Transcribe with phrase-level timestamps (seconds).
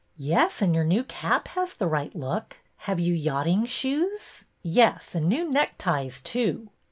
[0.33, 2.57] ''Yes, and your new cap has the right look.
[2.87, 4.45] Have you yachting shoes?"''
[4.79, 6.69] Yes, and new neckties, too."